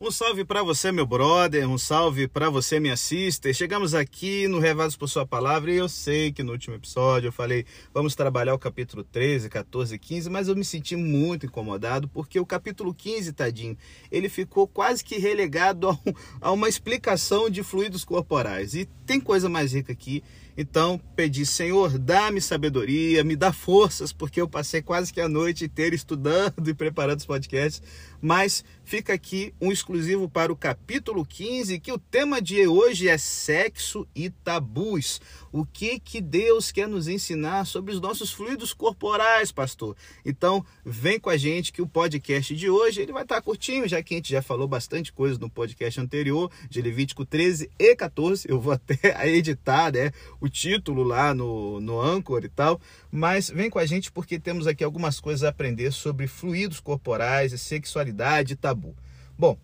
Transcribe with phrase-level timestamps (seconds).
[0.00, 3.54] Um salve para você, meu brother, um salve para você, minha sister.
[3.54, 7.32] Chegamos aqui no Revados por Sua Palavra e eu sei que no último episódio eu
[7.32, 12.40] falei vamos trabalhar o capítulo 13, 14, 15, mas eu me senti muito incomodado porque
[12.40, 13.78] o capítulo 15, tadinho,
[14.10, 18.74] ele ficou quase que relegado a, um, a uma explicação de fluidos corporais.
[18.74, 20.24] E tem coisa mais rica aqui
[20.56, 25.64] então pedi, Senhor, dá-me sabedoria, me dá forças, porque eu passei quase que a noite
[25.64, 27.82] inteira estudando e preparando os podcasts.
[28.20, 33.18] Mas fica aqui um exclusivo para o capítulo 15, que o tema de hoje é
[33.18, 35.20] sexo e tabus.
[35.52, 39.94] O que que Deus quer nos ensinar sobre os nossos fluidos corporais, pastor?
[40.24, 44.02] Então, vem com a gente que o podcast de hoje ele vai estar curtinho, já
[44.02, 48.46] que a gente já falou bastante coisa no podcast anterior, de Levítico 13 e 14.
[48.48, 48.96] Eu vou até
[49.28, 50.12] editar, né?
[50.44, 52.78] O título lá no, no Anchor e tal,
[53.10, 57.58] mas vem com a gente porque temos aqui algumas coisas a aprender sobre fluidos corporais,
[57.60, 58.94] sexualidade e tabu.
[59.38, 59.56] Bom,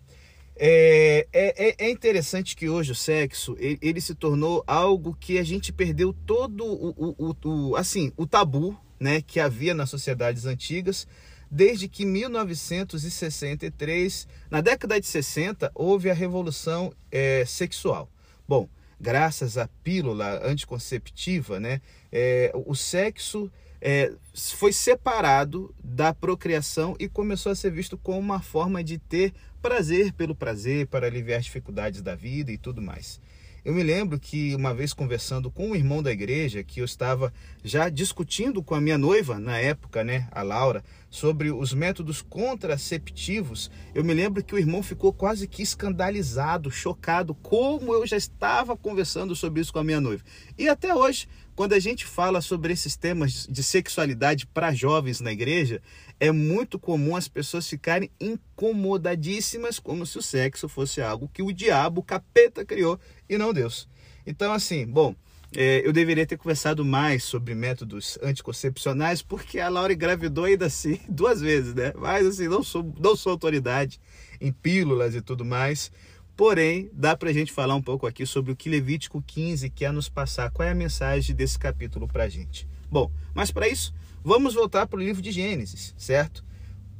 [0.55, 5.43] é, é, é, interessante que hoje o sexo ele, ele, se tornou algo que a
[5.43, 11.07] gente perdeu todo o, o, o, assim o tabu né, que havia nas sociedades antigas
[11.49, 18.09] desde que 1963 na década de 60 houve a revolução é, sexual.
[18.47, 18.67] Bom,
[19.01, 24.13] graças à pílula anticonceptiva, né, é, o sexo é,
[24.55, 30.13] foi separado da procriação e começou a ser visto como uma forma de ter prazer
[30.13, 33.19] pelo prazer, para aliviar as dificuldades da vida e tudo mais.
[33.63, 37.31] Eu me lembro que uma vez conversando com um irmão da igreja, que eu estava
[37.63, 43.69] já discutindo com a minha noiva na época, né, a Laura, sobre os métodos contraceptivos,
[43.93, 48.75] eu me lembro que o irmão ficou quase que escandalizado, chocado, como eu já estava
[48.75, 50.23] conversando sobre isso com a minha noiva.
[50.57, 55.31] E até hoje, quando a gente fala sobre esses temas de sexualidade para jovens na
[55.31, 55.81] igreja,
[56.19, 61.51] é muito comum as pessoas ficarem incomodadíssimas, como se o sexo fosse algo que o
[61.51, 62.99] diabo, o capeta, criou
[63.29, 63.87] e não Deus.
[64.25, 65.15] Então, assim, bom,
[65.53, 70.99] é, eu deveria ter conversado mais sobre métodos anticoncepcionais, porque a Laura engravidou ainda assim
[71.09, 71.91] duas vezes, né?
[71.97, 73.99] Mas assim, não sou, não sou autoridade
[74.39, 75.91] em pílulas e tudo mais.
[76.35, 79.93] Porém, dá para a gente falar um pouco aqui sobre o que Levítico 15 quer
[79.93, 80.49] nos passar.
[80.51, 82.67] Qual é a mensagem desse capítulo para a gente?
[82.89, 83.93] Bom, mas para isso,
[84.23, 86.43] vamos voltar para o livro de Gênesis, certo?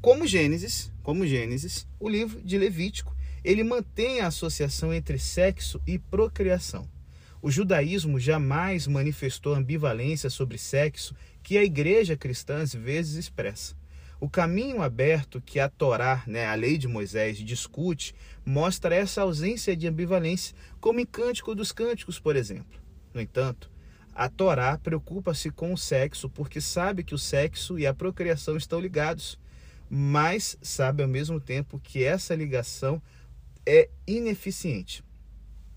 [0.01, 5.97] Como Gênesis, como Gênesis, o livro de Levítico, ele mantém a associação entre sexo e
[5.97, 6.87] procriação.
[7.41, 13.75] O judaísmo jamais manifestou ambivalência sobre sexo que a igreja cristã às vezes expressa.
[14.21, 18.13] O caminho aberto que a Torá, né, a lei de Moisés, discute,
[18.45, 22.79] mostra essa ausência de ambivalência, como em Cântico dos Cânticos, por exemplo.
[23.15, 23.71] No entanto,
[24.13, 28.79] a Torá preocupa-se com o sexo porque sabe que o sexo e a procriação estão
[28.79, 29.39] ligados,
[29.89, 33.01] mas sabe ao mesmo tempo que essa ligação
[33.65, 35.03] é ineficiente.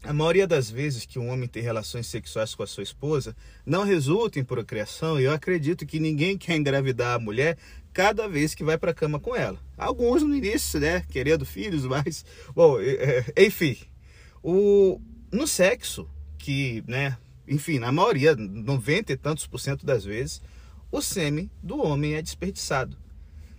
[0.06, 3.34] A maioria das vezes que um homem tem relações sexuais com a sua esposa
[3.64, 7.56] não resulta em procriação, e eu acredito que ninguém quer engravidar a mulher
[7.90, 9.58] cada vez que vai para a cama com ela.
[9.78, 12.22] Alguns no início, né, querendo filhos, mas
[12.54, 13.78] bom, é, enfim,
[14.42, 15.00] o
[15.32, 17.16] no sexo que, né,
[17.48, 20.42] enfim, na maioria, 90 e tantos por cento das vezes,
[20.92, 22.98] o sêmen do homem é desperdiçado.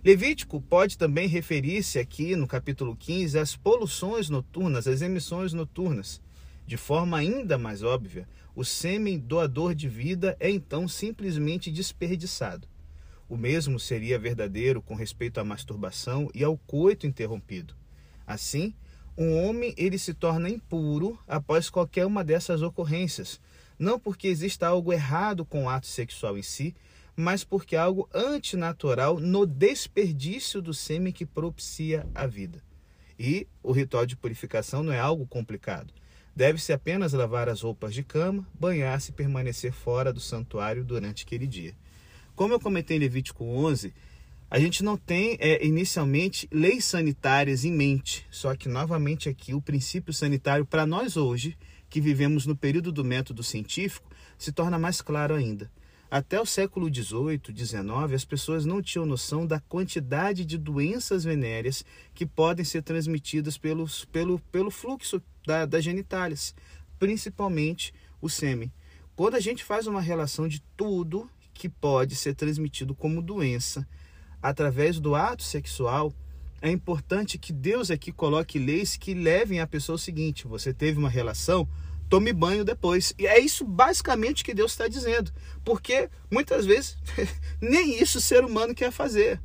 [0.04, 6.24] Levítico pode também referir-se aqui no capítulo 15 às poluições noturnas, às emissões noturnas.
[6.66, 12.66] De forma ainda mais óbvia, o sêmen doador de vida é então simplesmente desperdiçado.
[13.28, 17.74] O mesmo seria verdadeiro com respeito à masturbação e ao coito interrompido.
[18.26, 18.74] Assim,
[19.16, 23.40] um homem ele se torna impuro após qualquer uma dessas ocorrências,
[23.78, 26.74] não porque exista algo errado com o ato sexual em si,
[27.14, 32.62] mas porque há algo antinatural no desperdício do sêmen que propicia a vida.
[33.18, 35.92] E o ritual de purificação não é algo complicado.
[36.36, 41.46] Deve-se apenas lavar as roupas de cama, banhar-se e permanecer fora do santuário durante aquele
[41.46, 41.74] dia.
[42.34, 43.94] Como eu comentei em Levítico 11,
[44.50, 49.62] a gente não tem é, inicialmente leis sanitárias em mente, só que novamente aqui o
[49.62, 51.56] princípio sanitário para nós hoje,
[51.88, 55.70] que vivemos no período do método científico, se torna mais claro ainda.
[56.10, 61.84] Até o século XVIII, XIX, as pessoas não tinham noção da quantidade de doenças venéreas
[62.14, 66.54] que podem ser transmitidas pelos, pelo, pelo fluxo da, das genitálias,
[66.98, 68.72] principalmente o sêmen.
[69.16, 73.86] Quando a gente faz uma relação de tudo que pode ser transmitido como doença
[74.40, 76.12] através do ato sexual,
[76.62, 80.98] é importante que Deus aqui coloque leis que levem a pessoa ao seguinte: você teve
[80.98, 81.68] uma relação,
[82.08, 83.14] tome banho depois.
[83.18, 85.32] E é isso basicamente que Deus está dizendo.
[85.64, 86.96] Porque muitas vezes
[87.60, 89.40] nem isso o ser humano quer fazer.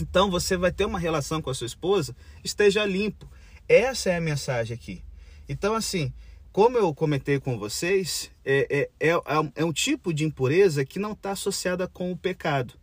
[0.00, 3.28] Então você vai ter uma relação com a sua esposa, esteja limpo.
[3.68, 5.02] Essa é a mensagem aqui.
[5.48, 6.12] Então, assim,
[6.52, 9.20] como eu comentei com vocês, é, é, é,
[9.56, 12.74] é um tipo de impureza que não está associada com o pecado,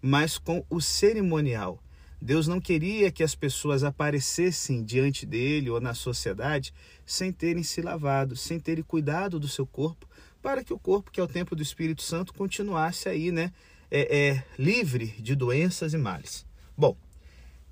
[0.00, 1.82] mas com o cerimonial.
[2.20, 6.74] Deus não queria que as pessoas aparecessem diante dele ou na sociedade
[7.06, 10.06] sem terem se lavado, sem terem cuidado do seu corpo,
[10.42, 13.52] para que o corpo, que é o templo do Espírito Santo, continuasse aí, né,
[13.90, 16.46] é, é, livre de doenças e males.
[16.76, 16.94] Bom,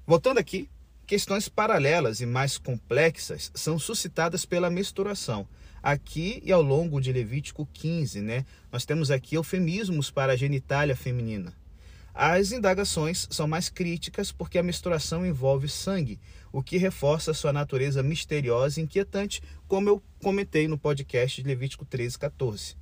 [0.06, 0.68] voltando aqui,
[1.06, 5.46] questões paralelas e mais complexas são suscitadas pela menstruação.
[5.82, 10.96] Aqui e ao longo de Levítico 15, né, nós temos aqui eufemismos para a genitália
[10.96, 11.54] feminina.
[12.20, 16.18] As indagações são mais críticas porque a menstruação envolve sangue,
[16.50, 21.84] o que reforça sua natureza misteriosa e inquietante, como eu comentei no podcast de Levítico
[21.84, 22.76] 13, 14.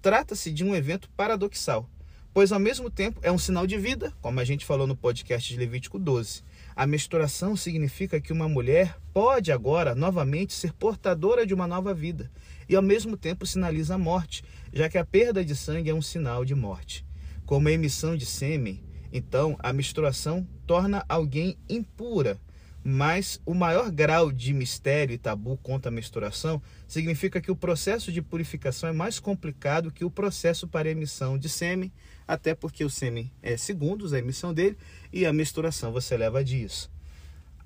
[0.00, 1.90] Trata-se de um evento paradoxal,
[2.32, 5.52] pois ao mesmo tempo é um sinal de vida, como a gente falou no podcast
[5.52, 6.44] de Levítico 12.
[6.76, 12.30] A menstruação significa que uma mulher pode agora novamente ser portadora de uma nova vida,
[12.68, 16.00] e ao mesmo tempo sinaliza a morte, já que a perda de sangue é um
[16.00, 17.05] sinal de morte
[17.46, 18.84] como a emissão de sêmen.
[19.12, 22.38] Então, a menstruação torna alguém impura.
[22.84, 28.12] Mas o maior grau de mistério e tabu contra a menstruação significa que o processo
[28.12, 31.92] de purificação é mais complicado que o processo para emissão de sêmen,
[32.28, 34.76] até porque o sêmen é segundos a emissão dele
[35.12, 36.88] e a menstruação você leva dias.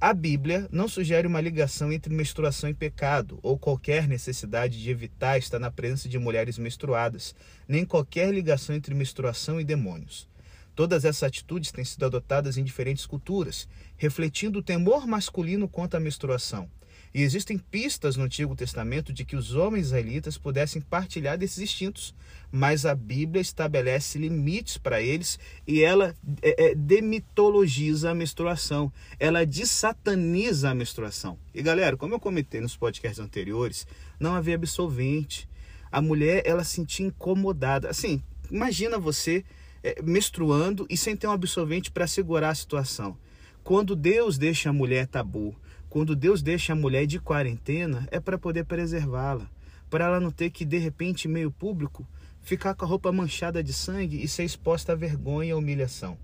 [0.03, 5.37] A Bíblia não sugere uma ligação entre menstruação e pecado, ou qualquer necessidade de evitar
[5.37, 7.35] estar na presença de mulheres menstruadas,
[7.69, 10.27] nem qualquer ligação entre menstruação e demônios.
[10.75, 13.69] Todas essas atitudes têm sido adotadas em diferentes culturas,
[13.99, 16.71] refletindo o temor masculino contra a menstruação.
[17.13, 22.15] E existem pistas no Antigo Testamento de que os homens israelitas pudessem partilhar desses instintos,
[22.53, 29.45] mas a Bíblia estabelece limites para eles e ela é, é, demitologiza a menstruação, ela
[29.45, 31.37] desataniza a menstruação.
[31.53, 33.89] E galera, como eu comentei nos podcasts anteriores,
[34.21, 35.49] não havia absolvente.
[35.91, 37.91] A mulher ela se sentia incomodada.
[37.91, 39.45] Assim, imagina você
[39.83, 43.17] é, menstruando e sem ter um absorvente para segurar a situação.
[43.65, 45.57] Quando Deus deixa a mulher tabu,
[45.91, 49.51] quando Deus deixa a mulher de quarentena, é para poder preservá-la,
[49.91, 52.07] para ela não ter que, de repente, meio público,
[52.41, 56.17] ficar com a roupa manchada de sangue e ser exposta à vergonha e humilhação.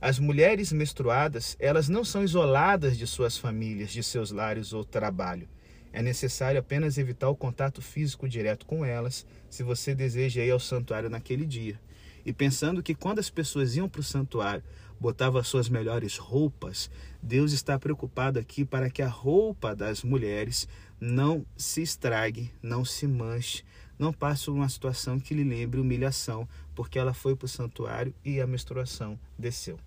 [0.00, 5.48] As mulheres menstruadas, elas não são isoladas de suas famílias, de seus lares ou trabalho.
[5.92, 10.58] É necessário apenas evitar o contato físico direto com elas, se você deseja ir ao
[10.58, 11.80] santuário naquele dia.
[12.24, 14.64] E pensando que quando as pessoas iam para o santuário,
[14.98, 16.90] botava suas melhores roupas,
[17.22, 20.68] Deus está preocupado aqui para que a roupa das mulheres
[21.00, 23.64] não se estrague, não se manche,
[23.98, 28.40] não passe uma situação que lhe lembre humilhação, porque ela foi para o santuário e
[28.40, 29.78] a menstruação desceu.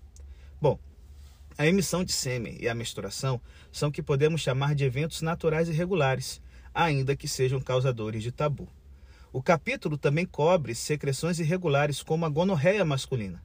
[0.60, 0.78] Bom,
[1.56, 3.40] a emissão de sêmen e a menstruação
[3.72, 6.40] são o que podemos chamar de eventos naturais e regulares,
[6.72, 8.68] ainda que sejam causadores de tabu.
[9.30, 13.42] O capítulo também cobre secreções irregulares, como a gonorreia masculina.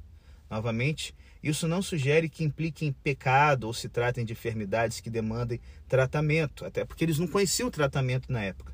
[0.50, 1.14] Novamente,
[1.44, 5.60] isso não sugere que impliquem pecado ou se tratem de enfermidades que demandem
[5.90, 8.74] tratamento, até porque eles não conheciam o tratamento na época.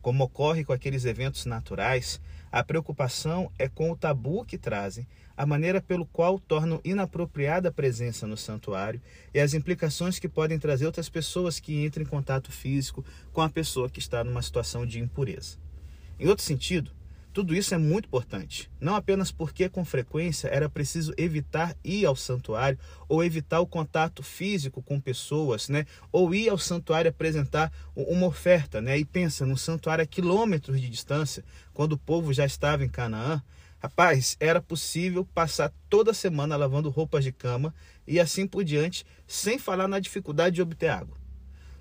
[0.00, 2.20] Como ocorre com aqueles eventos naturais,
[2.52, 7.72] a preocupação é com o tabu que trazem, a maneira pelo qual tornam inapropriada a
[7.72, 9.02] presença no santuário
[9.32, 13.48] e as implicações que podem trazer outras pessoas que entram em contato físico com a
[13.48, 15.63] pessoa que está numa situação de impureza.
[16.18, 16.90] Em outro sentido,
[17.32, 22.14] tudo isso é muito importante, não apenas porque com frequência era preciso evitar ir ao
[22.14, 22.78] santuário
[23.08, 25.84] ou evitar o contato físico com pessoas, né?
[26.12, 28.96] Ou ir ao santuário apresentar uma oferta, né?
[28.96, 33.42] E pensa no santuário a quilômetros de distância, quando o povo já estava em Canaã,
[33.80, 37.74] Rapaz, era possível passar toda semana lavando roupas de cama
[38.06, 41.23] e assim por diante, sem falar na dificuldade de obter água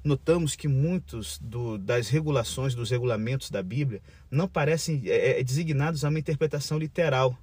[0.04, 6.04] notamos que muitos do, das regulações, dos regulamentos da Bíblia, não parecem é, é, designados
[6.04, 7.38] a uma interpretação literal.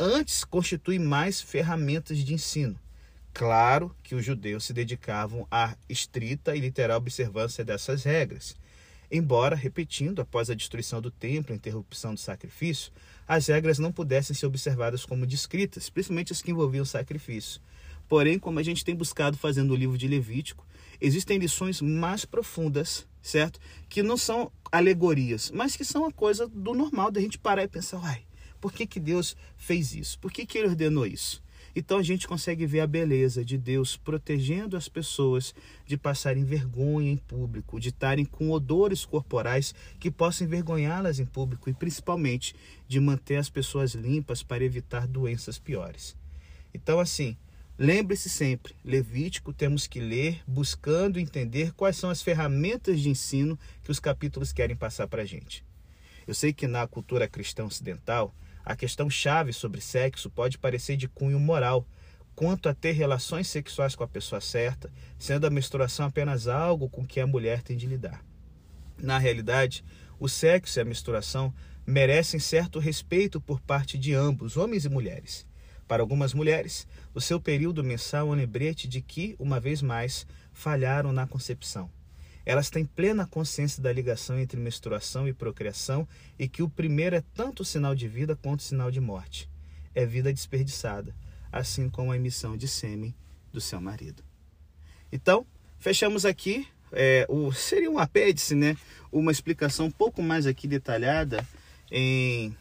[0.00, 2.78] Antes, constituem mais ferramentas de ensino.
[3.34, 8.56] Claro que os judeus se dedicavam à estrita e literal observância dessas regras.
[9.10, 12.92] Embora, repetindo, após a destruição do templo, a interrupção do sacrifício,
[13.26, 17.60] as regras não pudessem ser observadas como descritas, principalmente as que envolviam sacrifício.
[18.08, 20.66] Porém, como a gente tem buscado fazendo o livro de Levítico,
[21.00, 23.60] existem lições mais profundas, certo?
[23.88, 27.68] Que não são alegorias, mas que são a coisa do normal da gente parar e
[27.68, 28.22] pensar, uai,
[28.60, 30.18] por que, que Deus fez isso?
[30.18, 31.42] Por que, que Ele ordenou isso?
[31.76, 35.54] Então a gente consegue ver a beleza de Deus protegendo as pessoas
[35.86, 41.68] de passarem vergonha em público, de estarem com odores corporais que possam envergonhá-las em público
[41.68, 42.54] e principalmente
[42.88, 46.16] de manter as pessoas limpas para evitar doenças piores.
[46.74, 47.36] Então, assim,
[47.80, 53.90] Lembre-se sempre, Levítico temos que ler buscando entender quais são as ferramentas de ensino que
[53.92, 55.64] os capítulos querem passar para a gente.
[56.26, 61.06] Eu sei que na cultura cristã ocidental, a questão chave sobre sexo pode parecer de
[61.06, 61.86] cunho moral,
[62.34, 67.06] quanto a ter relações sexuais com a pessoa certa, sendo a menstruação apenas algo com
[67.06, 68.24] que a mulher tem de lidar.
[69.00, 69.84] Na realidade,
[70.18, 71.54] o sexo e a menstruação
[71.86, 75.47] merecem certo respeito por parte de ambos, homens e mulheres.
[75.88, 80.26] Para algumas mulheres, o seu período mensal é um lembrete de que, uma vez mais,
[80.52, 81.90] falharam na concepção.
[82.44, 86.06] Elas têm plena consciência da ligação entre menstruação e procriação
[86.38, 89.48] e que o primeiro é tanto sinal de vida quanto sinal de morte.
[89.94, 91.14] É vida desperdiçada,
[91.50, 93.14] assim como a emissão de sêmen
[93.50, 94.22] do seu marido.
[95.10, 95.46] Então,
[95.78, 96.68] fechamos aqui.
[96.92, 98.76] É, o, seria um apêndice, né?
[99.10, 101.46] Uma explicação um pouco mais aqui detalhada
[101.90, 102.54] em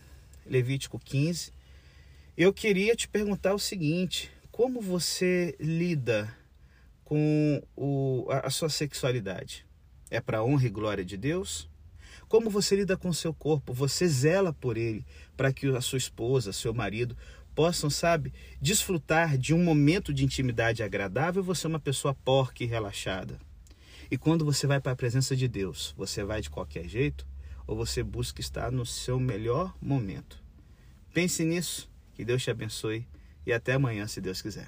[0.46, 1.57] Levítico 15
[2.38, 6.32] eu queria te perguntar o seguinte: como você lida
[7.04, 9.66] com o, a, a sua sexualidade?
[10.10, 11.68] É para honra e glória de Deus?
[12.30, 13.74] Como você lida com o seu corpo?
[13.74, 15.04] Você zela por ele
[15.36, 17.18] para que a sua esposa, seu marido
[17.56, 21.42] possam, sabe, desfrutar de um momento de intimidade agradável?
[21.44, 23.40] Você é uma pessoa porca e relaxada.
[24.12, 27.26] E quando você vai para a presença de Deus, você vai de qualquer jeito
[27.66, 30.42] ou você busca estar no seu melhor momento?
[31.14, 33.08] Pense nisso que Deus te abençoe
[33.46, 34.68] e até amanhã, se Deus quiser.